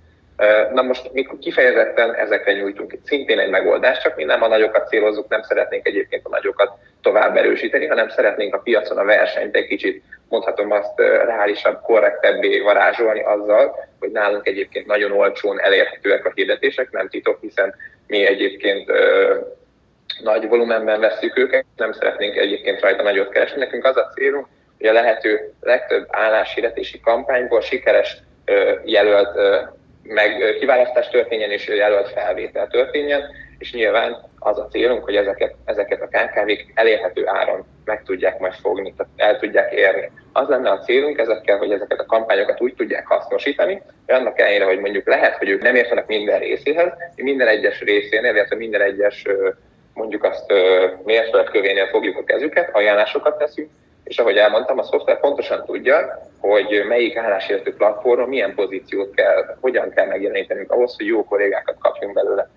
Na 0.72 0.82
most 0.82 1.12
mi 1.12 1.26
kifejezetten 1.40 2.14
ezekre 2.14 2.52
nyújtunk 2.52 2.94
szintén 3.04 3.38
egy 3.38 3.50
megoldást, 3.50 4.02
csak 4.02 4.16
mi 4.16 4.24
nem 4.24 4.42
a 4.42 4.48
nagyokat 4.48 4.88
célozzuk, 4.88 5.28
nem 5.28 5.42
szeretnénk 5.42 5.86
egyébként 5.86 6.24
a 6.24 6.28
nagyokat 6.28 6.72
tovább 7.02 7.36
erősíteni, 7.36 7.86
hanem 7.86 8.08
szeretnénk 8.08 8.54
a 8.54 8.58
piacon 8.58 8.98
a 8.98 9.04
versenyt 9.04 9.56
egy 9.56 9.66
kicsit, 9.66 10.02
mondhatom 10.28 10.70
azt, 10.70 10.98
reálisabb, 10.98 11.80
korrektebbé 11.80 12.60
varázsolni 12.60 13.22
azzal, 13.22 13.88
hogy 14.00 14.10
nálunk 14.10 14.46
egyébként 14.46 14.86
nagyon 14.86 15.12
olcsón 15.12 15.60
elérhetőek 15.60 16.24
a 16.24 16.32
hirdetések, 16.34 16.90
nem 16.90 17.08
titok, 17.08 17.40
hiszen 17.40 17.74
mi 18.06 18.26
egyébként 18.26 18.88
ö, 18.88 19.36
nagy 20.22 20.48
volumenben 20.48 21.00
vesszük 21.00 21.38
őket, 21.38 21.64
nem 21.76 21.92
szeretnénk 21.92 22.36
egyébként 22.36 22.80
rajta 22.80 23.02
nagyot 23.02 23.28
keresni. 23.28 23.58
Nekünk 23.58 23.84
az 23.84 23.96
a 23.96 24.10
célunk, 24.14 24.46
hogy 24.82 24.96
a 24.96 25.00
lehető 25.00 25.52
legtöbb 25.60 26.06
álláshirdetési 26.10 27.00
kampányból 27.00 27.60
sikeres 27.60 28.16
jelölt 28.84 29.38
meg 30.02 30.56
kiválasztás 30.58 31.08
történjen 31.08 31.50
és 31.50 31.66
jelölt 31.66 32.08
felvétel 32.08 32.68
történjen, 32.68 33.22
és 33.58 33.72
nyilván 33.72 34.16
az 34.38 34.58
a 34.58 34.68
célunk, 34.70 35.04
hogy 35.04 35.16
ezeket, 35.16 35.54
ezeket 35.64 36.02
a 36.02 36.06
KKV-k 36.06 36.72
elérhető 36.74 37.26
áron 37.26 37.66
meg 37.84 38.02
tudják 38.02 38.38
majd 38.38 38.52
fogni, 38.52 38.94
tehát 38.96 39.12
el 39.16 39.38
tudják 39.38 39.72
érni. 39.72 40.10
Az 40.32 40.48
lenne 40.48 40.70
a 40.70 40.78
célunk 40.78 41.18
ezekkel, 41.18 41.58
hogy 41.58 41.72
ezeket 41.72 42.00
a 42.00 42.06
kampányokat 42.06 42.60
úgy 42.60 42.74
tudják 42.74 43.06
hasznosítani, 43.06 43.82
hogy 44.06 44.14
annak 44.14 44.40
ellenére, 44.40 44.64
hogy 44.64 44.78
mondjuk 44.78 45.06
lehet, 45.06 45.36
hogy 45.36 45.48
ők 45.48 45.62
nem 45.62 45.74
értenek 45.74 46.06
minden 46.06 46.38
részéhez, 46.38 46.92
minden 47.16 47.48
egyes 47.48 47.80
részénél, 47.80 48.34
illetve 48.34 48.56
minden 48.56 48.80
egyes 48.80 49.26
mondjuk 49.94 50.24
azt 50.24 50.52
mérföldkövénél 51.04 51.86
fogjuk 51.86 52.16
a 52.18 52.24
kezüket, 52.24 52.70
ajánlásokat 52.72 53.38
teszünk, 53.38 53.70
és 54.12 54.18
ahogy 54.18 54.36
elmondtam, 54.36 54.78
a 54.78 54.82
szoftver 54.82 55.20
pontosan 55.20 55.64
tudja, 55.64 56.22
hogy 56.40 56.84
melyik 56.88 57.16
állásértő 57.16 57.74
platformon 57.74 58.28
milyen 58.28 58.54
pozíciót 58.54 59.14
kell, 59.14 59.56
hogyan 59.60 59.90
kell 59.90 60.06
megjelenítenünk 60.06 60.72
ahhoz, 60.72 60.96
hogy 60.96 61.06
jó 61.06 61.24
kollégákat 61.24 61.76
kapjunk 61.78 62.14
belőle. 62.14 62.48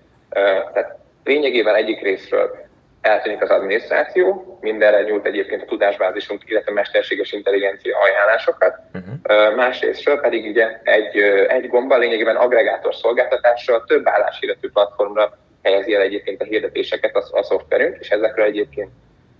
Tehát 0.74 0.98
lényegében 1.24 1.76
egyik 1.76 2.02
részről 2.02 2.66
eltűnik 3.02 3.42
az 3.42 3.50
adminisztráció, 3.50 4.58
mindenre 4.62 5.02
nyújt 5.02 5.26
egyébként 5.26 5.62
a 5.62 5.66
tudásbázisunk, 5.66 6.42
illetve 6.46 6.72
mesterséges 6.72 7.32
intelligencia 7.32 7.98
ajánlásokat. 8.00 8.80
Uh-huh. 8.94 9.56
Másrésztről 9.56 10.20
pedig 10.20 10.46
ugye 10.46 10.80
egy, 10.84 11.18
egy 11.48 11.68
gomba 11.68 11.98
lényegében 11.98 12.36
agregátor 12.36 12.96
szolgáltatással 12.96 13.84
több 13.88 14.08
álláshirdető 14.08 14.70
platformra 14.70 15.38
helyezi 15.64 15.94
el 15.94 16.02
egyébként 16.02 16.42
a 16.42 16.46
hirdetéseket 16.46 17.16
a, 17.16 17.38
a 17.38 17.44
szoftverünk, 17.44 17.98
és 18.00 18.10
ezekről 18.10 18.46
egyébként 18.46 18.90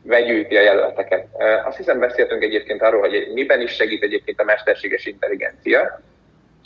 vegyűjti 0.06 0.58
a 0.58 0.62
jelölteket. 0.62 1.26
Azt 1.66 1.78
hiszem 1.78 2.00
beszéltünk 2.00 2.44
egyébként 2.44 2.82
arról, 2.82 3.00
hogy 3.00 3.32
miben 3.34 3.62
is 3.62 3.72
segít 3.72 4.04
egyébként 4.04 4.40
a 4.40 4.44
mesterséges 4.44 5.06
intelligencia. 5.06 6.02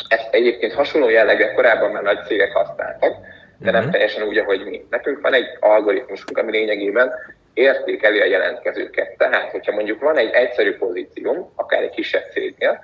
Ezt 0.08 0.28
egyébként 0.32 0.74
hasonló 0.74 1.10
jelleggel 1.10 1.54
korábban 1.54 1.92
már 1.92 2.04
nagy 2.04 2.26
cégek 2.26 2.52
használtak, 2.52 3.16
de 3.58 3.72
nem 3.72 3.76
uh-huh. 3.76 3.92
teljesen 3.92 4.24
úgy, 4.24 4.38
ahogy 4.38 4.66
mi. 4.66 4.86
Nekünk 4.90 5.22
van 5.22 5.34
egy 5.34 5.48
algoritmusunk, 5.60 6.38
ami 6.38 6.52
lényegében 6.52 7.12
értékeli 7.54 8.20
a 8.20 8.26
jelentkezőket. 8.26 9.18
Tehát, 9.18 9.52
hogyha 9.52 9.72
mondjuk 9.72 10.02
van 10.02 10.18
egy 10.18 10.34
egyszerű 10.34 10.78
pozíció, 10.78 11.52
akár 11.56 11.82
egy 11.82 11.90
kisebb 11.90 12.24
cégnél, 12.32 12.84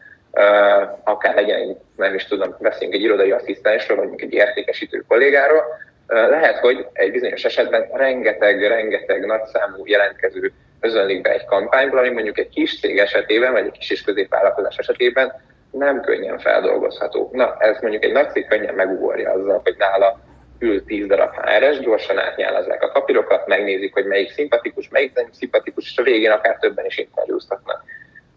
akár 1.04 1.36
legyen, 1.36 1.78
nem 1.96 2.14
is 2.14 2.26
tudom, 2.26 2.56
beszélünk 2.60 2.94
egy 2.94 3.02
irodai 3.02 3.32
asszisztensről, 3.32 3.98
vagy 3.98 4.22
egy 4.22 4.34
értékesítő 4.34 5.04
kollégáról, 5.08 5.64
lehet, 6.08 6.58
hogy 6.58 6.88
egy 6.94 7.12
bizonyos 7.12 7.44
esetben 7.44 7.88
rengeteg-rengeteg 7.94 9.26
nagyszámú 9.26 9.86
jelentkező 9.86 10.52
özönlik 10.80 11.22
be 11.22 11.32
egy 11.32 11.46
kampányból, 11.46 12.00
ami 12.00 12.10
mondjuk 12.10 12.40
egy 12.40 12.50
kis 12.50 12.80
cég 12.80 12.98
esetében, 12.98 13.52
vagy 13.52 13.66
egy 13.66 13.72
kis 13.72 13.90
és 13.90 14.04
középvállalkozás 14.04 14.78
esetében 14.78 15.34
nem 15.72 16.02
könnyen 16.02 16.40
feldolgozható. 16.40 17.30
Na, 17.34 17.56
ez 17.60 17.78
mondjuk 17.82 18.04
egy 18.04 18.12
nagy 18.12 18.30
cég 18.30 18.48
könnyen 18.48 18.74
megugorja 18.74 19.32
azzal, 19.32 19.62
hogy 19.64 19.76
nála 19.78 20.20
ül 20.60 20.86
10 20.86 21.08
darab 21.08 21.34
HRS, 21.36 21.80
gyorsan 21.80 22.20
átnyálazzák 22.20 22.84
a 22.84 22.92
papírokat, 22.92 23.48
megnézik, 23.48 23.94
hogy 23.94 24.06
melyik 24.06 24.32
szimpatikus, 24.32 24.90
melyik 24.90 25.14
nem 25.14 25.28
szimpatikus, 25.32 25.90
és 25.92 25.98
a 25.98 26.04
végén 26.04 26.32
akár 26.32 26.58
többen 26.60 26.86
is 26.86 26.98
interjúztatnak. 26.98 27.84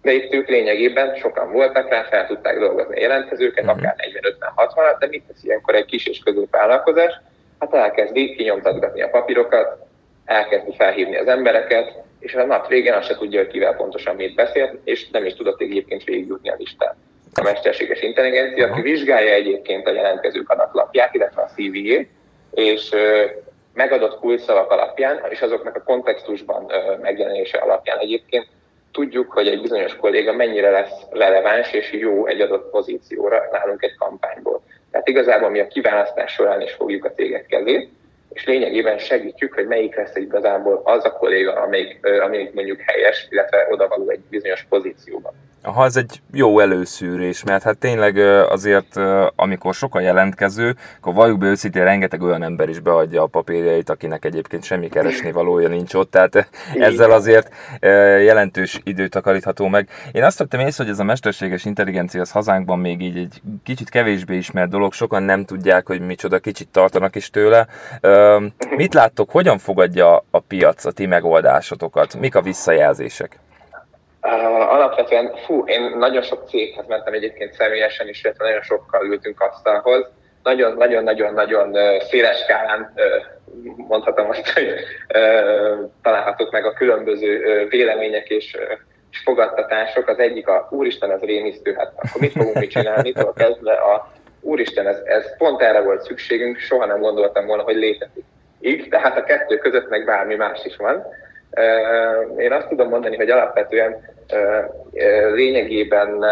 De 0.02 0.12
itt 0.12 0.32
ők 0.32 0.48
lényegében 0.48 1.14
sokan 1.14 1.52
voltak 1.52 1.88
rá, 1.88 2.02
fel 2.02 2.26
tudták 2.26 2.58
dolgozni 2.58 2.96
a 2.96 3.00
jelentkezőket, 3.00 3.64
uh-huh. 3.64 3.78
akár 3.78 3.96
40-50-60, 4.56 4.96
de 4.98 5.06
mit 5.06 5.24
tesz 5.26 5.44
ilyenkor 5.44 5.74
egy 5.74 5.84
kis 5.84 6.06
és 6.06 6.18
középvállalkozás? 6.24 7.20
Hát 7.58 7.74
elkezdi 7.74 8.34
kinyomtatgatni 8.34 9.02
a 9.02 9.08
papírokat, 9.08 9.86
elkezdi 10.24 10.74
felhívni 10.76 11.16
az 11.16 11.26
embereket, 11.26 12.02
és 12.18 12.34
a 12.34 12.44
nap 12.44 12.68
végén 12.68 12.92
azt 12.92 13.06
se 13.06 13.16
tudja, 13.16 13.38
hogy 13.40 13.50
kivel 13.50 13.76
pontosan 13.76 14.16
mit 14.16 14.34
beszélt, 14.34 14.78
és 14.84 15.10
nem 15.10 15.24
is 15.24 15.34
tudott 15.34 15.60
egyébként 15.60 16.04
végigjutni 16.04 16.50
a 16.50 16.56
listán. 16.58 16.96
A 17.34 17.42
mesterséges 17.42 18.00
intelligencia, 18.00 18.70
aki 18.70 18.80
vizsgálja 18.80 19.32
egyébként 19.32 19.86
a 19.86 19.92
jelentkezők 19.92 20.50
adatlapját, 20.50 21.14
illetve 21.14 21.42
a 21.42 21.46
CV-jét, 21.46 22.08
és 22.50 22.90
megadott 23.72 24.18
kulcsszavak 24.18 24.70
alapján, 24.70 25.20
és 25.30 25.40
azoknak 25.40 25.76
a 25.76 25.82
kontextusban 25.82 26.72
megjelenése 27.02 27.58
alapján 27.58 27.98
egyébként 27.98 28.46
tudjuk, 28.92 29.32
hogy 29.32 29.48
egy 29.48 29.60
bizonyos 29.60 29.96
kolléga 29.96 30.32
mennyire 30.32 30.70
lesz 30.70 31.00
releváns 31.10 31.72
és 31.72 31.92
jó 31.92 32.26
egy 32.26 32.40
adott 32.40 32.70
pozícióra 32.70 33.48
nálunk 33.52 33.82
egy 33.82 33.96
kampányból. 33.96 34.57
Tehát 34.98 35.22
igazából 35.22 35.50
mi 35.50 35.60
a 35.60 35.66
kiválasztás 35.66 36.32
során 36.32 36.60
is 36.60 36.72
fogjuk 36.72 37.04
a 37.04 37.10
cégek 37.10 37.46
kezét, 37.46 37.88
és 38.32 38.44
lényegében 38.44 38.98
segítjük, 38.98 39.54
hogy 39.54 39.66
melyik 39.66 39.96
lesz 39.96 40.16
igazából 40.16 40.80
az 40.84 41.04
a 41.04 41.12
kolléga, 41.12 41.52
amelyik, 41.52 42.06
amelyik 42.20 42.52
mondjuk 42.52 42.80
helyes, 42.80 43.26
illetve 43.30 43.66
odavaló 43.70 44.08
egy 44.08 44.20
bizonyos 44.30 44.66
pozícióban. 44.68 45.32
Aha, 45.62 45.84
ez 45.84 45.96
egy 45.96 46.20
jó 46.32 46.58
előszűrés, 46.60 47.44
mert 47.44 47.62
hát 47.62 47.78
tényleg 47.78 48.16
azért, 48.50 48.96
amikor 49.36 49.74
sok 49.74 49.94
a 49.94 50.00
jelentkező, 50.00 50.76
akkor 50.98 51.14
valljuk 51.14 51.38
be 51.38 51.46
őszintén, 51.46 51.84
rengeteg 51.84 52.22
olyan 52.22 52.42
ember 52.42 52.68
is 52.68 52.80
beadja 52.80 53.22
a 53.22 53.26
papírjait, 53.26 53.90
akinek 53.90 54.24
egyébként 54.24 54.64
semmi 54.64 54.88
keresni 54.88 55.32
valója 55.32 55.68
nincs 55.68 55.94
ott, 55.94 56.10
tehát 56.10 56.48
ezzel 56.74 57.10
azért 57.10 57.54
jelentős 58.24 58.80
időt 58.84 59.10
takarítható 59.10 59.66
meg. 59.66 59.88
Én 60.12 60.24
azt 60.24 60.38
vettem 60.38 60.60
észre, 60.60 60.84
hogy 60.84 60.92
ez 60.92 60.98
a 60.98 61.04
mesterséges 61.04 61.64
intelligencia 61.64 62.20
az 62.20 62.30
hazánkban 62.30 62.78
még 62.78 63.00
így 63.00 63.16
egy 63.16 63.42
kicsit 63.64 63.88
kevésbé 63.88 64.36
ismert 64.36 64.70
dolog, 64.70 64.92
sokan 64.92 65.22
nem 65.22 65.44
tudják, 65.44 65.86
hogy 65.86 66.00
micsoda, 66.00 66.38
kicsit 66.38 66.68
tartanak 66.68 67.16
is 67.16 67.30
tőle. 67.30 67.66
Mit 68.76 68.94
láttok, 68.94 69.30
hogyan 69.30 69.58
fogadja 69.58 70.24
a 70.30 70.38
piac 70.40 70.84
a 70.84 70.90
ti 70.90 71.06
megoldásotokat? 71.06 72.16
Mik 72.20 72.34
a 72.34 72.42
visszajelzések? 72.42 73.38
Alapvetően, 74.68 75.36
fú, 75.36 75.64
én 75.66 75.94
nagyon 75.98 76.22
sok 76.22 76.48
céghez 76.48 76.86
mentem 76.86 77.12
egyébként 77.12 77.52
személyesen 77.52 78.08
is, 78.08 78.24
illetve 78.24 78.44
nagyon 78.44 78.62
sokkal 78.62 79.06
ültünk 79.06 79.40
asztalhoz. 79.40 80.06
nagyon-nagyon-nagyon 80.76 81.76
széles 82.00 82.38
skálán 82.38 82.94
mondhatom 83.76 84.28
azt, 84.28 84.50
hogy 84.50 84.74
találhatók 86.02 86.50
meg 86.50 86.64
a 86.64 86.72
különböző 86.72 87.66
vélemények 87.68 88.28
és 88.28 88.56
és 89.10 89.18
fogadtatások. 89.24 90.08
Az 90.08 90.18
egyik 90.18 90.48
a 90.48 90.68
Úristen, 90.70 91.10
ez 91.10 91.20
rémisztő, 91.20 91.74
hát 91.78 91.92
akkor 91.96 92.20
mit 92.20 92.32
fogunk 92.32 92.58
mit 92.58 92.70
csinálni? 92.70 93.12
Tól 93.12 93.32
kezdve 93.32 93.72
a 93.72 94.12
Úristen, 94.40 94.86
ez, 94.86 95.00
ez 95.04 95.36
pont 95.36 95.60
erre 95.60 95.80
volt 95.80 96.02
szükségünk, 96.02 96.58
soha 96.58 96.86
nem 96.86 97.00
gondoltam 97.00 97.46
volna, 97.46 97.62
hogy 97.62 97.76
létezik. 97.76 98.24
Így, 98.60 98.88
tehát 98.88 99.18
a 99.18 99.24
kettő 99.24 99.56
között 99.56 99.88
meg 99.88 100.04
bármi 100.04 100.34
más 100.34 100.64
is 100.64 100.76
van. 100.76 101.04
Én 102.38 102.52
azt 102.52 102.68
tudom 102.68 102.88
mondani, 102.88 103.16
hogy 103.16 103.30
alapvetően 103.30 104.16
lényegében 105.34 106.24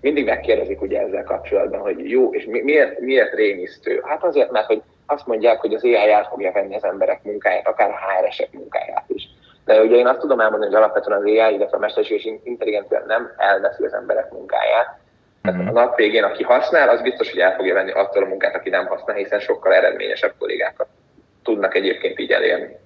mindig 0.00 0.24
megkérdezik 0.24 0.82
ugye 0.82 1.00
ezzel 1.00 1.24
kapcsolatban, 1.24 1.80
hogy 1.80 2.10
jó, 2.10 2.34
és 2.34 2.44
miért, 2.44 2.98
miért 2.98 3.34
rémisztő? 3.34 4.00
Hát 4.04 4.24
azért, 4.24 4.50
mert 4.50 4.66
hogy 4.66 4.82
azt 5.06 5.26
mondják, 5.26 5.60
hogy 5.60 5.74
az 5.74 5.84
AI 5.84 6.10
át 6.10 6.28
fogja 6.28 6.52
venni 6.52 6.74
az 6.74 6.84
emberek 6.84 7.22
munkáját, 7.22 7.66
akár 7.66 7.90
a 7.90 7.98
HR-esek 7.98 8.52
munkáját 8.52 9.04
is. 9.06 9.28
De 9.64 9.80
ugye 9.82 9.96
én 9.96 10.06
azt 10.06 10.18
tudom 10.18 10.40
elmondani, 10.40 10.72
hogy 10.72 10.82
alapvetően 10.82 11.18
az 11.18 11.24
AI, 11.24 11.54
illetve 11.54 11.76
a 11.76 11.80
mesterséges 11.80 12.28
intelligencia 12.44 13.02
nem 13.06 13.32
elveszi 13.36 13.84
az 13.84 13.92
emberek 13.92 14.30
munkáját. 14.30 14.98
Tehát 15.42 15.68
a 15.68 15.72
nap 15.72 15.96
végén, 15.96 16.22
aki 16.22 16.42
használ, 16.42 16.88
az 16.88 17.02
biztos, 17.02 17.30
hogy 17.30 17.40
el 17.40 17.54
fogja 17.56 17.74
venni 17.74 17.90
attól 17.90 18.22
a 18.22 18.26
munkát, 18.26 18.54
aki 18.54 18.68
nem 18.68 18.86
használ, 18.86 19.16
hiszen 19.16 19.40
sokkal 19.40 19.74
eredményesebb 19.74 20.32
kollégákat 20.38 20.86
tudnak 21.42 21.74
egyébként 21.74 22.18
így 22.18 22.30
elérni. 22.30 22.76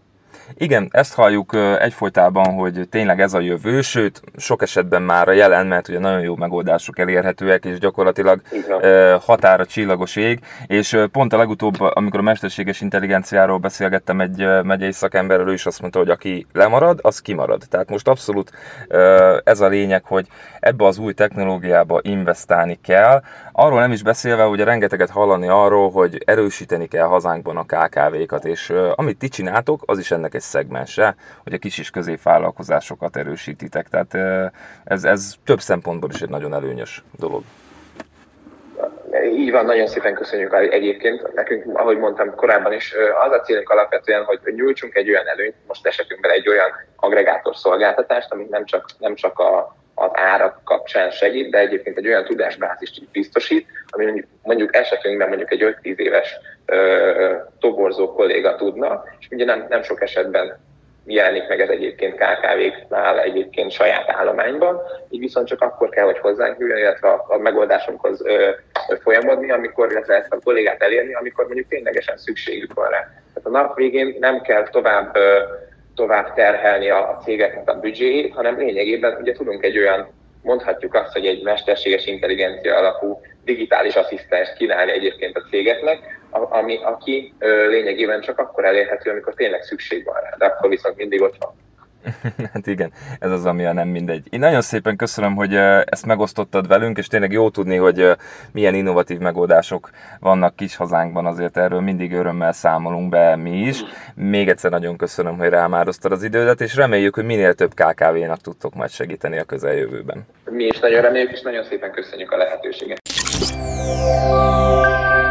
Igen, 0.55 0.88
ezt 0.91 1.14
halljuk 1.14 1.55
egyfolytában, 1.79 2.55
hogy 2.55 2.88
tényleg 2.91 3.21
ez 3.21 3.35
a 3.35 3.41
jövő, 3.41 3.81
sőt, 3.81 4.23
sok 4.37 4.62
esetben 4.62 5.03
már 5.03 5.29
a 5.29 5.33
jelen, 5.33 5.67
mert 5.67 5.88
ugye 5.88 5.99
nagyon 5.99 6.21
jó 6.21 6.37
megoldások 6.37 6.99
elérhetőek, 6.99 7.64
és 7.64 7.79
gyakorlatilag 7.79 8.41
határa 9.21 9.67
csillagos 9.67 10.17
ég, 10.17 10.41
és 10.67 10.99
pont 11.12 11.33
a 11.33 11.37
legutóbb, 11.37 11.81
amikor 11.81 12.21
a 12.21 12.23
mesterséges 12.23 12.81
intelligenciáról 12.81 13.59
beszélgettem 13.59 14.21
egy 14.21 14.47
megyei 14.62 14.93
szakemberrel, 14.93 15.49
ő 15.49 15.53
is 15.53 15.67
azt 15.67 15.81
mondta, 15.81 15.99
hogy 15.99 16.11
aki 16.11 16.47
lemarad, 16.53 16.99
az 17.03 17.21
kimarad. 17.21 17.62
Tehát 17.71 17.91
most 17.91 18.09
abszolút 18.09 18.53
ez 19.45 19.61
a 19.61 19.69
lényeg, 19.69 20.05
hogy 20.05 20.26
ebbe 20.61 20.87
az 20.87 20.99
új 20.99 21.12
technológiába 21.12 22.00
investálni 22.03 22.79
kell. 22.83 23.23
Arról 23.53 23.81
nem 23.81 23.93
is 23.93 24.03
beszélve, 24.03 24.43
hogy 24.43 24.61
rengeteget 24.61 25.11
hallani 25.11 25.49
arról, 25.49 25.91
hogy 25.91 26.23
erősíteni 26.25 26.87
kell 26.87 27.07
hazánkban 27.07 27.57
a 27.57 27.64
KKV-kat, 27.64 28.45
és 28.45 28.73
amit 28.95 29.19
ti 29.19 29.29
csináltok, 29.29 29.83
az 29.87 29.99
is 29.99 30.11
ennek 30.11 30.24
egy 30.31 30.40
szegmense, 30.40 31.14
hogy 31.43 31.52
a 31.52 31.59
kis 31.59 31.78
és 31.78 31.90
középvállalkozásokat 31.90 33.16
erősítitek. 33.16 33.88
Tehát 33.88 34.14
ez, 34.85 35.04
ez 35.04 35.35
több 35.45 35.61
szempontból 35.61 36.11
is 36.12 36.21
egy 36.21 36.28
nagyon 36.28 36.54
előnyös 36.54 37.02
dolog. 37.19 37.43
Így 39.23 39.50
van, 39.50 39.64
nagyon 39.64 39.87
szépen 39.87 40.14
köszönjük 40.14 40.54
egyébként. 40.71 41.35
Nekünk, 41.35 41.78
ahogy 41.78 41.99
mondtam 41.99 42.35
korábban 42.35 42.73
is, 42.73 42.95
az 43.26 43.33
a 43.33 43.40
célunk 43.40 43.71
alapvetően, 43.71 44.25
hogy 44.25 44.38
nyújtsunk 44.54 44.95
egy 44.95 45.09
olyan 45.09 45.28
előnyt, 45.28 45.54
most 45.66 45.87
esetünkben 45.87 46.31
egy 46.31 46.49
olyan 46.49 46.71
agregátor 46.97 47.57
szolgáltatást, 47.57 48.33
amit 48.33 48.50
nem 48.50 48.64
csak, 48.64 48.87
nem 48.99 49.14
csak 49.14 49.38
a, 49.38 49.76
az 49.95 50.11
árak 50.12 50.61
kapcsán 50.64 51.11
segít, 51.11 51.50
de 51.50 51.59
egyébként 51.59 51.99
egy 51.99 52.07
olyan 52.07 52.25
tudásbázist 52.25 52.97
is 53.00 53.09
biztosít, 53.12 53.66
ami 53.87 54.04
mondjuk, 54.04 54.26
mondjuk 54.43 54.76
esetünkben 54.76 55.28
mondjuk 55.28 55.52
egy 55.52 55.76
5-10 55.83 55.97
éves 55.97 56.37
ö, 56.66 57.37
toborzó 57.64 58.12
kolléga 58.12 58.56
tudna, 58.56 59.04
és 59.18 59.28
ugye 59.30 59.44
nem, 59.44 59.66
nem 59.68 59.83
sok 59.83 60.02
esetben 60.02 60.59
jelenik 61.06 61.49
meg 61.49 61.61
ez 61.61 61.68
egyébként 61.68 62.14
KKV-knál 62.14 63.21
egyébként 63.21 63.71
saját 63.71 64.11
állományban, 64.11 64.80
így 65.11 65.21
viszont 65.21 65.47
csak 65.47 65.62
akkor 65.62 65.88
kell, 65.88 66.04
hogy 66.04 66.18
hozzánk 66.18 66.59
jöjjön, 66.59 66.78
illetve 66.78 67.09
a, 67.09 67.25
a 67.28 67.38
megoldásunkhoz 67.38 68.26
ö, 68.26 68.50
ö, 68.88 68.94
folyamodni, 69.02 69.50
amikor, 69.50 69.90
illetve 69.90 70.14
ezt 70.14 70.33
a 70.33 70.38
kollégát 70.44 70.83
elérni, 70.83 71.14
amikor 71.14 71.44
mondjuk 71.44 71.68
ténylegesen 71.68 72.16
szükségük 72.16 72.75
van 72.75 72.88
rá. 72.90 72.99
Tehát 73.35 73.42
a 73.42 73.50
nap 73.50 73.76
végén 73.76 74.16
nem 74.21 74.40
kell 74.40 74.68
tovább 74.68 75.16
ö, 75.16 75.38
tovább 75.94 76.35
terhelni 76.35 76.90
a 76.90 77.21
cégeknek 77.25 77.68
a 77.68 77.80
büdzséjét, 77.80 78.34
hanem 78.34 78.58
lényegében 78.58 79.17
ugye 79.21 79.32
tudunk 79.32 79.65
egy 79.65 79.78
olyan, 79.78 80.08
mondhatjuk 80.43 80.95
azt, 80.95 81.12
hogy 81.12 81.26
egy 81.26 81.43
mesterséges 81.43 82.06
intelligencia 82.06 82.76
alapú 82.76 83.21
digitális 83.45 83.95
asszisztens 83.95 84.52
kínálni 84.56 84.93
egyébként 84.93 85.36
a 85.36 85.47
cégeknek, 85.50 86.23
ami, 86.42 86.82
aki 86.82 87.34
lényegében 87.68 88.20
csak 88.20 88.38
akkor 88.38 88.64
elérhető, 88.64 89.10
amikor 89.10 89.34
tényleg 89.34 89.62
szükség 89.62 90.04
van 90.04 90.20
rá, 90.23 90.34
de 90.38 90.44
akkor 90.44 90.68
viszont 90.68 90.97
mindig 90.97 91.23
ott 91.23 91.36
van. 91.38 91.54
hát 92.52 92.66
igen, 92.66 92.92
ez 93.18 93.30
az, 93.30 93.47
ami 93.47 93.64
a 93.64 93.73
nem 93.73 93.88
mindegy. 93.88 94.26
Én 94.30 94.40
nagyon 94.40 94.60
szépen 94.60 94.97
köszönöm, 94.97 95.34
hogy 95.34 95.54
ezt 95.84 96.06
megosztottad 96.06 96.68
velünk, 96.68 96.99
és 96.99 97.06
tényleg 97.06 97.32
jó 97.32 97.50
tudni, 97.50 97.76
hogy 97.76 98.10
milyen 98.52 98.75
innovatív 98.75 99.18
megoldások 99.18 99.90
vannak 100.20 100.56
kis 100.56 100.76
hazánkban, 100.76 101.26
azért 101.26 101.56
erről 101.56 101.80
mindig 101.80 102.12
örömmel 102.12 102.52
számolunk 102.52 103.08
be 103.08 103.36
mi 103.36 103.58
is. 103.58 103.82
Még 104.14 104.49
egyszer 104.49 104.70
nagyon 104.70 104.97
köszönöm, 104.97 105.38
hogy 105.38 105.49
rámároztad 105.49 106.12
az 106.12 106.23
idődet, 106.23 106.60
és 106.60 106.76
reméljük, 106.76 107.14
hogy 107.14 107.25
minél 107.25 107.54
több 107.54 107.75
KKV-nak 107.75 108.40
tudtok 108.40 108.75
majd 108.75 108.90
segíteni 108.90 109.38
a 109.38 109.44
közeljövőben. 109.44 110.26
Mi 110.50 110.64
is 110.64 110.78
nagyon 110.78 111.02
reméljük, 111.02 111.32
és 111.32 111.40
nagyon 111.40 111.64
szépen 111.64 111.90
köszönjük 111.92 112.32
a 112.32 112.36
lehetőséget. 112.36 113.00